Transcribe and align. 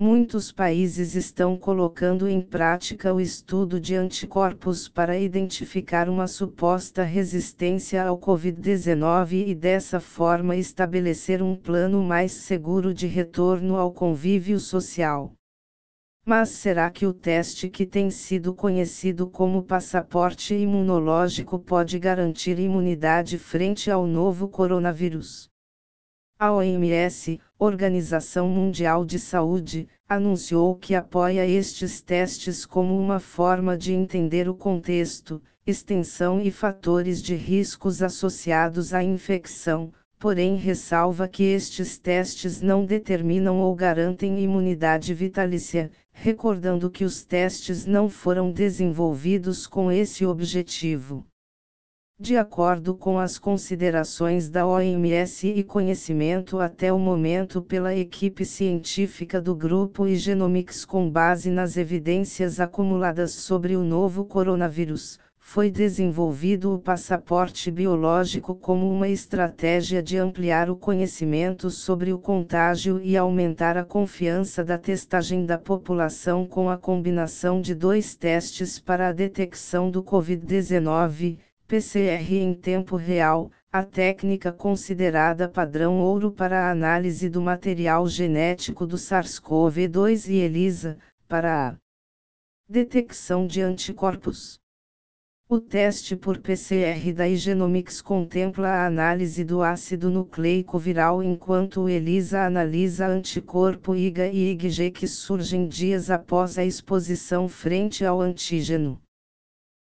muitos 0.00 0.52
países 0.52 1.16
estão 1.16 1.56
colocando 1.56 2.28
em 2.28 2.40
prática 2.40 3.12
o 3.12 3.20
estudo 3.20 3.80
de 3.80 3.96
anticorpos 3.96 4.88
para 4.88 5.18
identificar 5.18 6.08
uma 6.08 6.28
suposta 6.28 7.02
resistência 7.02 8.04
ao 8.04 8.16
Covid-19 8.16 9.48
e 9.48 9.54
dessa 9.56 9.98
forma 9.98 10.54
estabelecer 10.54 11.42
um 11.42 11.56
plano 11.56 12.00
mais 12.00 12.30
seguro 12.30 12.94
de 12.94 13.08
retorno 13.08 13.76
ao 13.76 13.92
convívio 13.92 14.60
social. 14.60 15.32
Mas 16.24 16.50
será 16.50 16.90
que 16.90 17.04
o 17.04 17.12
teste 17.12 17.68
que 17.68 17.84
tem 17.84 18.08
sido 18.08 18.54
conhecido 18.54 19.28
como 19.28 19.64
passaporte 19.64 20.54
imunológico 20.54 21.58
pode 21.58 21.98
garantir 21.98 22.60
imunidade 22.60 23.36
frente 23.36 23.90
ao 23.90 24.06
novo 24.06 24.46
coronavírus? 24.48 25.48
A 26.38 26.52
OMS, 26.52 27.40
Organização 27.60 28.48
Mundial 28.48 29.04
de 29.04 29.18
Saúde, 29.18 29.88
anunciou 30.08 30.76
que 30.76 30.94
apoia 30.94 31.44
estes 31.44 32.00
testes 32.00 32.64
como 32.64 32.96
uma 32.96 33.18
forma 33.18 33.76
de 33.76 33.92
entender 33.92 34.48
o 34.48 34.54
contexto, 34.54 35.42
extensão 35.66 36.40
e 36.40 36.52
fatores 36.52 37.20
de 37.20 37.34
riscos 37.34 38.00
associados 38.00 38.94
à 38.94 39.02
infecção, 39.02 39.92
porém 40.20 40.54
ressalva 40.54 41.26
que 41.26 41.42
estes 41.42 41.98
testes 41.98 42.62
não 42.62 42.86
determinam 42.86 43.58
ou 43.58 43.74
garantem 43.74 44.38
imunidade 44.38 45.12
vitalícia, 45.12 45.90
recordando 46.12 46.88
que 46.88 47.04
os 47.04 47.24
testes 47.24 47.84
não 47.84 48.08
foram 48.08 48.52
desenvolvidos 48.52 49.66
com 49.66 49.90
esse 49.90 50.24
objetivo. 50.24 51.26
De 52.20 52.36
acordo 52.36 52.96
com 52.96 53.16
as 53.16 53.38
considerações 53.38 54.50
da 54.50 54.66
OMS 54.66 55.46
e 55.46 55.62
conhecimento 55.62 56.58
até 56.58 56.92
o 56.92 56.98
momento 56.98 57.62
pela 57.62 57.94
equipe 57.94 58.44
científica 58.44 59.40
do 59.40 59.54
grupo 59.54 60.04
Igenomics 60.04 60.84
com 60.84 61.08
base 61.08 61.48
nas 61.48 61.76
evidências 61.76 62.58
acumuladas 62.58 63.30
sobre 63.30 63.76
o 63.76 63.84
novo 63.84 64.24
coronavírus, 64.24 65.16
foi 65.38 65.70
desenvolvido 65.70 66.74
o 66.74 66.80
passaporte 66.80 67.70
biológico 67.70 68.52
como 68.52 68.90
uma 68.92 69.08
estratégia 69.08 70.02
de 70.02 70.18
ampliar 70.18 70.68
o 70.68 70.74
conhecimento 70.74 71.70
sobre 71.70 72.12
o 72.12 72.18
contágio 72.18 73.00
e 73.00 73.16
aumentar 73.16 73.76
a 73.76 73.84
confiança 73.84 74.64
da 74.64 74.76
testagem 74.76 75.46
da 75.46 75.56
população 75.56 76.44
com 76.44 76.68
a 76.68 76.76
combinação 76.76 77.60
de 77.60 77.76
dois 77.76 78.16
testes 78.16 78.80
para 78.80 79.06
a 79.06 79.12
detecção 79.12 79.88
do 79.88 80.02
Covid-19, 80.02 81.38
PCR 81.68 82.32
em 82.32 82.54
tempo 82.54 82.96
real, 82.96 83.50
a 83.70 83.84
técnica 83.84 84.50
considerada 84.50 85.46
padrão 85.46 86.00
ouro 86.00 86.32
para 86.32 86.64
a 86.64 86.70
análise 86.70 87.28
do 87.28 87.42
material 87.42 88.08
genético 88.08 88.86
do 88.86 88.96
SARS-CoV-2 88.96 90.30
e 90.30 90.36
ELISA, 90.36 90.96
para 91.28 91.68
a 91.68 91.76
detecção 92.66 93.46
de 93.46 93.60
anticorpos. 93.60 94.58
O 95.46 95.60
teste 95.60 96.16
por 96.16 96.38
PCR 96.38 97.12
da 97.12 97.28
Igenomics 97.28 98.00
contempla 98.00 98.68
a 98.68 98.86
análise 98.86 99.44
do 99.44 99.62
ácido 99.62 100.08
nucleico 100.08 100.78
viral 100.78 101.22
enquanto 101.22 101.82
o 101.82 101.88
ELISA 101.90 102.46
analisa 102.46 103.06
anticorpo 103.06 103.94
IgA 103.94 104.28
e 104.28 104.52
IgG 104.52 104.90
que 104.90 105.06
surgem 105.06 105.68
dias 105.68 106.10
após 106.10 106.56
a 106.56 106.64
exposição 106.64 107.46
frente 107.46 108.06
ao 108.06 108.22
antígeno. 108.22 108.98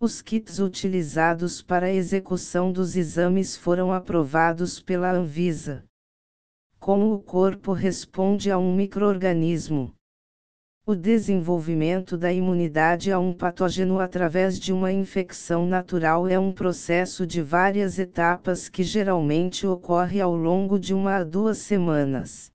Os 0.00 0.20
kits 0.20 0.58
utilizados 0.58 1.62
para 1.62 1.86
a 1.86 1.92
execução 1.92 2.72
dos 2.72 2.96
exames 2.96 3.56
foram 3.56 3.92
aprovados 3.92 4.80
pela 4.80 5.12
Anvisa. 5.12 5.84
Como 6.80 7.14
o 7.14 7.22
corpo 7.22 7.72
responde 7.72 8.50
a 8.50 8.58
um 8.58 8.74
microorganismo? 8.74 9.94
O 10.84 10.94
desenvolvimento 10.96 12.18
da 12.18 12.32
imunidade 12.32 13.12
a 13.12 13.18
um 13.18 13.32
patógeno 13.32 14.00
através 14.00 14.58
de 14.58 14.72
uma 14.72 14.92
infecção 14.92 15.64
natural 15.64 16.28
é 16.28 16.38
um 16.38 16.52
processo 16.52 17.24
de 17.24 17.40
várias 17.40 17.98
etapas 17.98 18.68
que 18.68 18.82
geralmente 18.82 19.64
ocorre 19.66 20.20
ao 20.20 20.36
longo 20.36 20.78
de 20.78 20.92
uma 20.92 21.16
a 21.16 21.24
duas 21.24 21.58
semanas. 21.58 22.52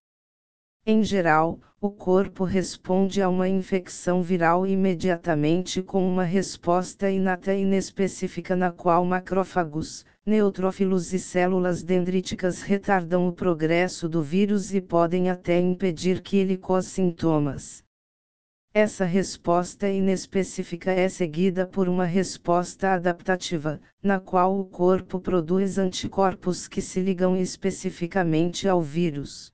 Em 0.86 1.04
geral, 1.04 1.60
o 1.82 1.90
corpo 1.90 2.44
responde 2.44 3.22
a 3.22 3.30
uma 3.30 3.48
infecção 3.48 4.22
viral 4.24 4.66
imediatamente 4.66 5.82
com 5.82 6.06
uma 6.06 6.24
resposta 6.24 7.10
inata 7.10 7.54
e 7.54 7.62
inespecífica 7.62 8.56
na 8.56 8.72
qual 8.72 9.06
macrófagos, 9.06 10.06
neutrófilos 10.26 11.14
e 11.14 11.20
células 11.20 11.84
dendríticas 11.84 12.62
retardam 12.62 13.28
o 13.28 13.34
progresso 13.34 14.10
do 14.10 14.22
vírus 14.22 14.74
e 14.74 14.82
podem 14.82 15.30
até 15.30 15.60
impedir 15.60 16.22
que 16.22 16.38
ele 16.38 16.58
cause 16.58 16.90
sintomas. 16.90 17.84
Essa 18.74 19.04
resposta 19.04 19.90
inespecífica 19.90 20.92
é 20.92 21.10
seguida 21.10 21.66
por 21.66 21.90
uma 21.90 22.06
resposta 22.06 22.94
adaptativa, 22.94 23.82
na 24.02 24.20
qual 24.20 24.60
o 24.60 24.66
corpo 24.66 25.20
produz 25.20 25.78
anticorpos 25.78 26.68
que 26.68 26.82
se 26.82 27.00
ligam 27.00 27.36
especificamente 27.36 28.68
ao 28.68 28.82
vírus. 28.82 29.52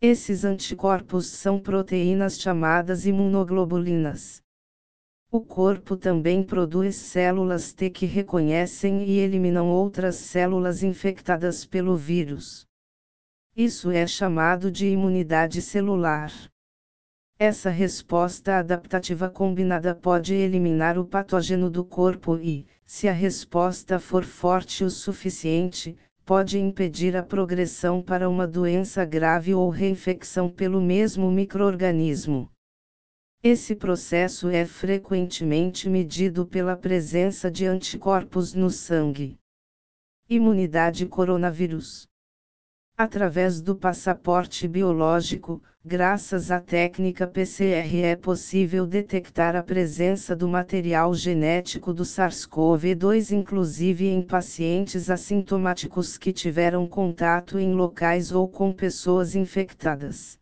Esses 0.00 0.44
anticorpos 0.44 1.26
são 1.26 1.58
proteínas 1.58 2.38
chamadas 2.38 3.04
imunoglobulinas. 3.04 4.40
O 5.28 5.40
corpo 5.40 5.96
também 5.96 6.40
produz 6.40 6.94
células 6.94 7.72
T 7.72 7.90
que 7.90 8.06
reconhecem 8.06 9.02
e 9.02 9.18
eliminam 9.18 9.68
outras 9.68 10.14
células 10.14 10.84
infectadas 10.84 11.66
pelo 11.66 11.96
vírus. 11.96 12.64
Isso 13.56 13.90
é 13.90 14.06
chamado 14.06 14.70
de 14.70 14.86
imunidade 14.86 15.60
celular. 15.60 16.32
Essa 17.36 17.68
resposta 17.68 18.56
adaptativa 18.56 19.28
combinada 19.28 19.96
pode 19.96 20.32
eliminar 20.32 20.96
o 20.96 21.04
patógeno 21.04 21.68
do 21.68 21.84
corpo 21.84 22.36
e, 22.36 22.64
se 22.86 23.08
a 23.08 23.12
resposta 23.12 23.98
for 23.98 24.22
forte 24.22 24.84
o 24.84 24.90
suficiente, 24.90 25.98
pode 26.28 26.58
impedir 26.58 27.16
a 27.16 27.22
progressão 27.22 28.02
para 28.02 28.28
uma 28.28 28.46
doença 28.46 29.02
grave 29.02 29.54
ou 29.54 29.70
reinfecção 29.70 30.50
pelo 30.50 30.78
mesmo 30.78 31.30
microorganismo. 31.30 32.52
Esse 33.42 33.74
processo 33.74 34.50
é 34.50 34.66
frequentemente 34.66 35.88
medido 35.88 36.46
pela 36.46 36.76
presença 36.76 37.50
de 37.50 37.64
anticorpos 37.64 38.52
no 38.52 38.68
sangue. 38.68 39.38
Imunidade 40.28 41.06
coronavírus 41.06 42.06
Através 43.00 43.60
do 43.60 43.76
passaporte 43.76 44.66
biológico, 44.66 45.62
graças 45.84 46.50
à 46.50 46.58
técnica 46.58 47.28
PCR 47.28 48.02
é 48.02 48.16
possível 48.16 48.84
detectar 48.84 49.54
a 49.54 49.62
presença 49.62 50.34
do 50.34 50.48
material 50.48 51.14
genético 51.14 51.94
do 51.94 52.02
SARS-CoV-2 52.02 53.30
inclusive 53.30 54.08
em 54.08 54.20
pacientes 54.20 55.08
assintomáticos 55.08 56.18
que 56.18 56.32
tiveram 56.32 56.88
contato 56.88 57.56
em 57.56 57.72
locais 57.72 58.32
ou 58.32 58.48
com 58.48 58.72
pessoas 58.72 59.36
infectadas. 59.36 60.36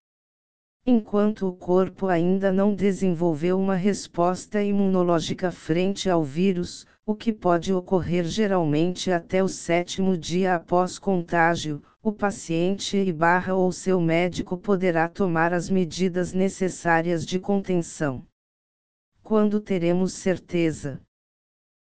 Enquanto 0.87 1.47
o 1.47 1.53
corpo 1.53 2.07
ainda 2.07 2.51
não 2.51 2.75
desenvolveu 2.75 3.61
uma 3.61 3.77
resposta 3.77 4.63
imunológica 4.63 5.53
frente 5.53 6.09
ao 6.09 6.25
vírus, 6.25 6.87
o 7.09 7.15
que 7.15 7.33
pode 7.33 7.73
ocorrer 7.73 8.25
geralmente 8.25 9.13
até 9.13 9.41
o 9.41 9.47
sétimo 9.47 10.19
dia 10.19 10.57
após 10.57 10.99
contágio, 10.99 11.81
o 12.03 12.11
paciente 12.11 12.97
e 12.97 13.13
barra 13.13 13.55
ou 13.55 13.71
seu 13.71 14.01
médico 14.01 14.59
poderá 14.59 15.09
tomar 15.09 15.55
as 15.55 15.71
medidas 15.71 16.33
necessárias 16.33 17.25
de 17.25 17.39
contenção. 17.39 18.27
Quando 19.23 19.61
teremos 19.61 20.15
certeza? 20.15 21.01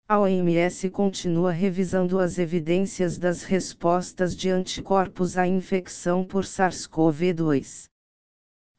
A 0.08 0.20
OMS 0.20 0.90
continua 0.90 1.52
revisando 1.52 2.18
as 2.18 2.40
evidências 2.40 3.20
das 3.20 3.44
respostas 3.44 4.36
de 4.36 4.50
anticorpos 4.50 5.38
à 5.38 5.46
infecção 5.46 6.26
por 6.26 6.46
SARS-CoV-2. 6.46 7.91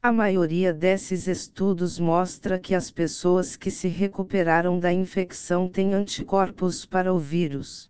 A 0.03 0.11
maioria 0.11 0.73
desses 0.73 1.27
estudos 1.27 1.97
mostra 1.97 2.59
que 2.59 2.75
as 2.75 2.91
pessoas 2.91 3.55
que 3.55 3.71
se 3.71 3.87
recuperaram 3.87 4.77
da 4.77 4.91
infecção 4.91 5.69
têm 5.69 5.93
anticorpos 5.93 6.85
para 6.85 7.13
o 7.13 7.17
vírus. 7.17 7.89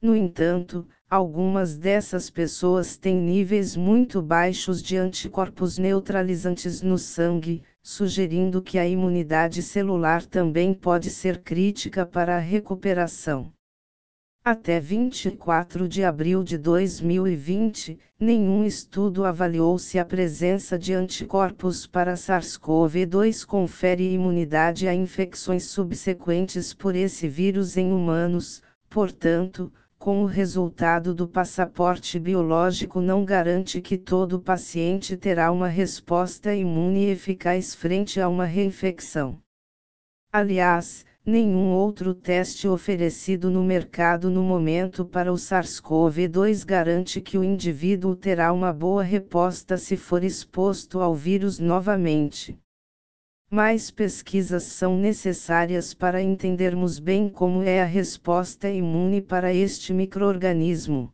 No 0.00 0.14
entanto, 0.14 0.86
Algumas 1.08 1.78
dessas 1.78 2.28
pessoas 2.28 2.96
têm 2.96 3.16
níveis 3.16 3.76
muito 3.76 4.20
baixos 4.20 4.82
de 4.82 4.96
anticorpos 4.96 5.78
neutralizantes 5.78 6.82
no 6.82 6.98
sangue, 6.98 7.62
sugerindo 7.80 8.60
que 8.60 8.76
a 8.76 8.84
imunidade 8.84 9.62
celular 9.62 10.26
também 10.26 10.74
pode 10.74 11.08
ser 11.08 11.44
crítica 11.44 12.04
para 12.04 12.34
a 12.34 12.40
recuperação. 12.40 13.52
Até 14.48 14.78
24 14.78 15.88
de 15.88 16.04
abril 16.04 16.44
de 16.44 16.56
2020, 16.56 17.98
nenhum 18.16 18.64
estudo 18.64 19.24
avaliou 19.24 19.76
se 19.76 19.98
a 19.98 20.04
presença 20.04 20.78
de 20.78 20.94
anticorpos 20.94 21.84
para 21.84 22.14
SARS-CoV-2 22.14 23.44
confere 23.44 24.08
imunidade 24.12 24.86
a 24.86 24.94
infecções 24.94 25.64
subsequentes 25.64 26.72
por 26.72 26.94
esse 26.94 27.26
vírus 27.26 27.76
em 27.76 27.92
humanos, 27.92 28.62
portanto, 28.88 29.72
com 29.98 30.22
o 30.22 30.26
resultado 30.26 31.12
do 31.12 31.26
passaporte 31.26 32.16
biológico 32.20 33.00
não 33.00 33.24
garante 33.24 33.80
que 33.80 33.98
todo 33.98 34.40
paciente 34.40 35.16
terá 35.16 35.50
uma 35.50 35.66
resposta 35.66 36.54
imune 36.54 37.06
eficaz 37.06 37.74
frente 37.74 38.20
a 38.20 38.28
uma 38.28 38.44
reinfecção. 38.44 39.40
Aliás, 40.32 41.04
nenhum 41.26 41.72
outro 41.72 42.14
teste 42.14 42.68
oferecido 42.68 43.50
no 43.50 43.64
mercado 43.64 44.30
no 44.30 44.44
momento 44.44 45.04
para 45.04 45.32
o 45.32 45.34
SARS-CoV-2 45.34 46.64
garante 46.64 47.20
que 47.20 47.36
o 47.36 47.42
indivíduo 47.42 48.14
terá 48.14 48.52
uma 48.52 48.72
boa 48.72 49.02
resposta 49.02 49.76
se 49.76 49.96
for 49.96 50.22
exposto 50.22 51.00
ao 51.00 51.16
vírus 51.16 51.58
novamente. 51.58 52.56
Mais 53.50 53.90
pesquisas 53.90 54.62
são 54.62 54.96
necessárias 54.96 55.92
para 55.92 56.22
entendermos 56.22 57.00
bem 57.00 57.28
como 57.28 57.60
é 57.60 57.82
a 57.82 57.84
resposta 57.84 58.70
imune 58.70 59.20
para 59.20 59.52
este 59.52 59.92
microorganismo. 59.92 61.12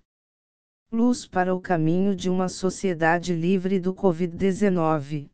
Luz 0.93 1.27
para 1.27 1.55
o 1.55 1.61
caminho 1.61 2.15
de 2.15 2.29
uma 2.29 2.51
sociedade 2.51 3.35
livre 3.35 3.81
do 3.81 3.95
Covid-19. 3.95 5.32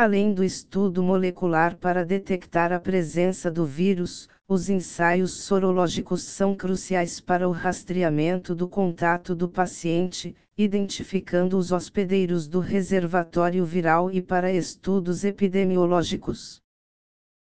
Além 0.00 0.32
do 0.32 0.44
estudo 0.44 1.02
molecular 1.02 1.76
para 1.76 2.04
detectar 2.04 2.72
a 2.72 2.78
presença 2.78 3.50
do 3.50 3.66
vírus, 3.66 4.28
os 4.46 4.70
ensaios 4.70 5.32
sorológicos 5.32 6.22
são 6.22 6.54
cruciais 6.54 7.20
para 7.20 7.48
o 7.48 7.50
rastreamento 7.50 8.54
do 8.54 8.68
contato 8.68 9.34
do 9.34 9.48
paciente, 9.48 10.36
identificando 10.56 11.58
os 11.58 11.72
hospedeiros 11.72 12.46
do 12.46 12.60
reservatório 12.60 13.64
viral 13.64 14.08
e 14.08 14.22
para 14.22 14.52
estudos 14.52 15.24
epidemiológicos. 15.24 16.62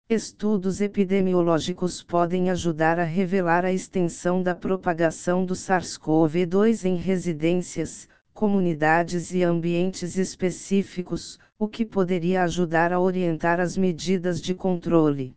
Estudos 0.09 0.81
epidemiológicos 0.81 2.01
podem 2.01 2.49
ajudar 2.49 2.97
a 2.97 3.03
revelar 3.03 3.65
a 3.65 3.71
extensão 3.71 4.41
da 4.41 4.55
propagação 4.55 5.45
do 5.45 5.53
SARS-CoV-2 5.53 6.85
em 6.85 6.95
residências, 6.95 8.09
comunidades 8.37 9.33
e 9.33 9.41
ambientes 9.41 10.15
específicos, 10.15 11.39
o 11.57 11.67
que 11.67 11.83
poderia 11.83 12.43
ajudar 12.43 12.93
a 12.93 12.99
orientar 12.99 13.59
as 13.59 13.75
medidas 13.75 14.39
de 14.39 14.53
controle. 14.53 15.33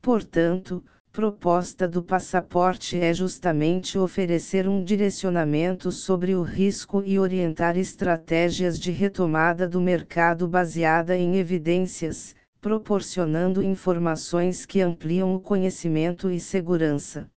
Portanto, 0.00 0.84
proposta 1.10 1.88
do 1.88 2.04
passaporte 2.04 2.96
é 2.96 3.12
justamente 3.12 3.98
oferecer 3.98 4.68
um 4.68 4.84
direcionamento 4.84 5.90
sobre 5.90 6.36
o 6.36 6.42
risco 6.42 7.02
e 7.04 7.18
orientar 7.18 7.76
estratégias 7.76 8.78
de 8.78 8.92
retomada 8.92 9.68
do 9.68 9.80
mercado 9.80 10.46
baseada 10.46 11.16
em 11.16 11.34
evidências, 11.34 12.36
proporcionando 12.60 13.64
informações 13.64 14.64
que 14.64 14.80
ampliam 14.80 15.34
o 15.34 15.40
conhecimento 15.40 16.30
e 16.30 16.38
segurança. 16.38 17.28